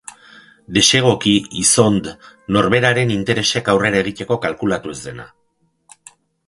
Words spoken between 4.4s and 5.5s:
kalkulatu ez dena.